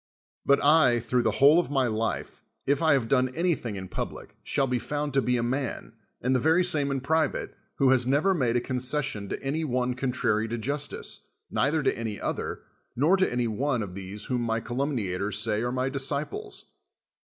But 0.47 0.63
I, 0.63 0.99
through 0.99 1.21
the 1.21 1.29
whole 1.37 1.59
of 1.59 1.69
my 1.69 1.85
life, 1.85 2.41
if 2.65 2.81
I 2.81 2.93
have 2.93 3.07
done 3.07 3.29
anything 3.35 3.75
in 3.75 3.87
public, 3.87 4.35
shall 4.41 4.65
be 4.65 4.79
found 4.79 5.13
to 5.13 5.21
be 5.21 5.37
a 5.37 5.43
man, 5.43 5.93
and 6.23 6.33
the 6.35 6.39
very 6.39 6.63
same 6.63 6.89
in 6.89 7.01
pri 7.01 7.27
vate, 7.27 7.49
who 7.75 7.91
has 7.91 8.07
never 8.07 8.33
made 8.33 8.55
a 8.55 8.61
concession 8.61 9.29
to 9.29 9.43
any 9.43 9.63
one 9.63 9.93
contrary 9.93 10.47
to 10.47 10.57
justice, 10.57 11.27
neither 11.51 11.83
to 11.83 11.95
any 11.95 12.19
other, 12.19 12.63
nor 12.95 13.15
to 13.15 13.31
any 13.31 13.47
one 13.47 13.83
of 13.83 13.93
these 13.93 14.23
whom 14.23 14.41
my 14.41 14.59
calumniators 14.59 15.37
say 15.37 15.61
are 15.61 15.71
my 15.71 15.87
disciples. 15.87 16.65